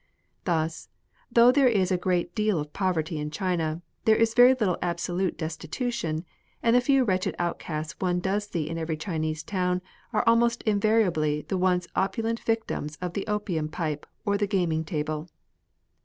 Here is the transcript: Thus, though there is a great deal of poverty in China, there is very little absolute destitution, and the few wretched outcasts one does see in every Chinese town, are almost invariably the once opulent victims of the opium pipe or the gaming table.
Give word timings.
Thus, 0.45 0.89
though 1.31 1.51
there 1.51 1.67
is 1.67 1.91
a 1.91 1.95
great 1.95 2.33
deal 2.33 2.57
of 2.59 2.73
poverty 2.73 3.19
in 3.19 3.29
China, 3.29 3.83
there 4.05 4.15
is 4.15 4.33
very 4.33 4.55
little 4.55 4.79
absolute 4.81 5.37
destitution, 5.37 6.25
and 6.63 6.75
the 6.75 6.81
few 6.81 7.03
wretched 7.03 7.35
outcasts 7.37 7.93
one 7.99 8.19
does 8.19 8.47
see 8.47 8.67
in 8.67 8.79
every 8.79 8.97
Chinese 8.97 9.43
town, 9.43 9.79
are 10.11 10.25
almost 10.27 10.63
invariably 10.63 11.43
the 11.49 11.57
once 11.59 11.87
opulent 11.95 12.39
victims 12.39 12.97
of 12.99 13.13
the 13.13 13.27
opium 13.27 13.69
pipe 13.69 14.07
or 14.25 14.39
the 14.39 14.47
gaming 14.47 14.83
table. 14.83 15.29